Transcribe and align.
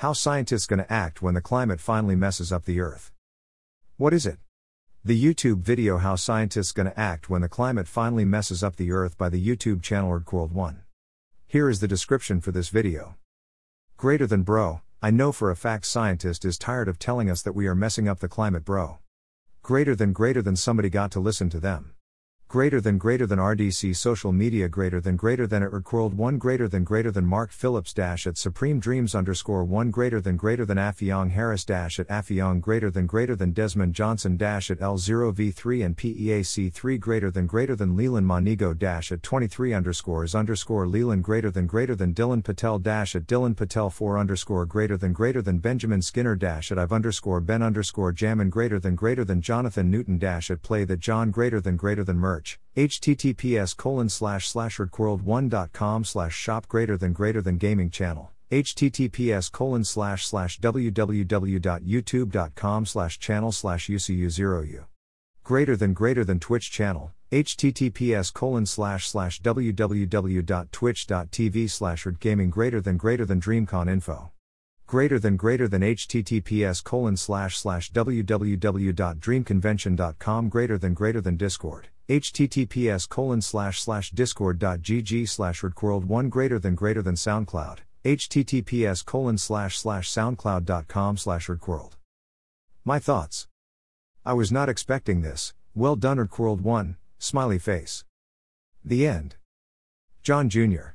How 0.00 0.12
scientists 0.12 0.66
gonna 0.66 0.84
act 0.90 1.22
when 1.22 1.32
the 1.32 1.40
climate 1.40 1.80
finally 1.80 2.16
messes 2.16 2.52
up 2.52 2.66
the 2.66 2.80
earth? 2.80 3.12
What 3.96 4.12
is 4.12 4.26
it? 4.26 4.36
The 5.02 5.18
YouTube 5.18 5.60
video 5.62 5.96
How 5.96 6.16
Scientists 6.16 6.72
Gonna 6.72 6.92
Act 6.98 7.30
When 7.30 7.40
the 7.40 7.48
Climate 7.48 7.88
Finally 7.88 8.26
Messes 8.26 8.62
Up 8.62 8.76
the 8.76 8.92
Earth 8.92 9.16
by 9.16 9.30
the 9.30 9.42
YouTube 9.42 9.82
channel 9.82 10.10
EarthWorld1. 10.10 10.80
Here 11.46 11.70
is 11.70 11.80
the 11.80 11.88
description 11.88 12.42
for 12.42 12.52
this 12.52 12.68
video. 12.68 13.16
Greater 13.96 14.26
than 14.26 14.42
bro, 14.42 14.82
I 15.00 15.10
know 15.10 15.32
for 15.32 15.50
a 15.50 15.56
fact 15.56 15.86
scientist 15.86 16.44
is 16.44 16.58
tired 16.58 16.88
of 16.88 16.98
telling 16.98 17.30
us 17.30 17.40
that 17.40 17.54
we 17.54 17.66
are 17.66 17.74
messing 17.74 18.06
up 18.06 18.20
the 18.20 18.28
climate 18.28 18.66
bro. 18.66 18.98
Greater 19.62 19.96
than 19.96 20.12
greater 20.12 20.42
than 20.42 20.56
somebody 20.56 20.90
got 20.90 21.10
to 21.12 21.20
listen 21.20 21.48
to 21.48 21.58
them. 21.58 21.95
Greater 22.56 22.80
than 22.80 22.96
greater 22.96 23.26
than 23.26 23.38
RDC 23.38 23.94
social 23.96 24.32
media 24.32 24.66
greater 24.66 24.98
than 24.98 25.14
greater 25.14 25.46
than 25.46 25.62
at 25.62 25.72
World 25.92 26.14
1 26.14 26.38
greater 26.38 26.66
than 26.66 26.84
greater 26.84 27.10
than 27.10 27.26
Mark 27.26 27.50
Phillips 27.52 27.92
dash 27.92 28.26
at 28.26 28.38
Supreme 28.38 28.80
Dreams 28.80 29.14
underscore 29.14 29.62
1 29.62 29.90
greater 29.90 30.22
than 30.22 30.38
greater 30.38 30.64
than 30.64 30.78
Affiong 30.78 31.32
Harris 31.32 31.66
dash 31.66 32.00
at 32.00 32.08
Affiong 32.08 32.62
greater 32.62 32.90
than 32.90 33.06
greater 33.06 33.36
than 33.36 33.52
Desmond 33.52 33.94
Johnson 33.94 34.38
dash 34.38 34.70
at 34.70 34.78
L0V3 34.78 35.84
and 35.84 35.98
PEAC3 35.98 36.98
greater 36.98 37.30
than 37.30 37.46
greater 37.46 37.76
than 37.76 37.94
Leland 37.94 38.26
Manigo 38.26 38.72
dash 38.72 39.12
at 39.12 39.22
23 39.22 39.74
underscores 39.74 40.34
underscore 40.34 40.86
Leland 40.86 41.24
greater 41.24 41.50
than 41.50 41.66
greater 41.66 41.94
than 41.94 42.14
Dylan 42.14 42.42
Patel 42.42 42.78
dash 42.78 43.14
at 43.14 43.26
Dylan 43.26 43.54
Patel 43.54 43.90
4 43.90 44.18
underscore 44.18 44.64
greater 44.64 44.96
than 44.96 45.12
greater 45.12 45.42
than 45.42 45.58
Benjamin 45.58 46.00
Skinner 46.00 46.34
dash 46.34 46.72
at 46.72 46.78
I've 46.78 46.90
underscore 46.90 47.42
Ben 47.42 47.62
underscore 47.62 48.12
Jammin 48.12 48.48
greater 48.48 48.78
than 48.78 48.94
greater 48.94 49.26
than 49.26 49.42
Jonathan 49.42 49.90
Newton 49.90 50.16
dash 50.16 50.50
at 50.50 50.62
play 50.62 50.84
that 50.84 51.00
John 51.00 51.30
greater 51.30 51.60
than 51.60 51.76
greater 51.76 52.02
than 52.02 52.16
Merch 52.46 52.58
https 52.76 53.76
colon 53.76 54.08
slash 54.08 54.48
slash 54.48 54.78
one.com 54.78 56.04
slash 56.04 56.34
shop 56.34 56.68
greater 56.68 56.96
than 56.96 57.12
greater 57.12 57.42
than 57.42 57.58
gaming 57.58 57.90
channel. 57.90 58.30
Https 58.50 59.50
colon 59.50 59.82
slash 59.84 60.24
slash 60.26 60.60
www.youtube.com 60.60 62.86
slash 62.86 63.18
channel 63.18 63.50
slash 63.52 63.88
ucu0u 63.88 64.84
greater 65.42 65.76
than 65.76 65.92
greater 65.92 66.24
than 66.24 66.40
twitch 66.40 66.72
channel. 66.72 67.12
Https 67.32 68.32
colon 68.32 68.66
slash 68.66 69.08
slash 69.08 69.42
www.twitch.tv 69.42 71.70
slash 71.70 72.06
gaming 72.20 72.50
greater 72.50 72.80
than 72.80 72.96
greater 72.96 73.24
than 73.24 73.40
dreamcon 73.40 73.90
info. 73.90 74.30
Greater 74.86 75.18
than 75.18 75.36
greater 75.36 75.66
than 75.66 75.82
https 75.82 76.84
colon 76.84 77.16
slash 77.16 77.58
slash 77.58 77.90
www.dreamconvention.com 77.92 80.48
greater 80.48 80.78
than 80.78 80.94
greater 80.94 81.20
than 81.20 81.36
discord 81.36 81.88
https 82.08 83.08
colon 83.08 83.42
slash 83.42 83.80
slash 83.80 84.10
discord.gg 84.10 85.28
slash 85.28 85.62
world1 85.62 86.30
greater 86.30 86.58
than 86.58 86.74
greater 86.74 87.02
than 87.02 87.14
soundcloud 87.16 87.78
https 88.04 89.04
colon 89.04 89.36
slash 89.36 89.76
slash 89.78 90.08
soundcloud.com 90.10 91.16
slash 91.16 91.48
world 91.48 91.96
my 92.88 93.00
thoughts. 93.00 93.48
I 94.24 94.32
was 94.34 94.52
not 94.52 94.68
expecting 94.68 95.20
this. 95.20 95.52
Well 95.74 95.96
done 95.96 96.18
world1 96.18 96.94
smiley 97.18 97.58
face. 97.58 98.04
The 98.84 99.08
end. 99.08 99.34
John 100.22 100.48
jr 100.48 100.94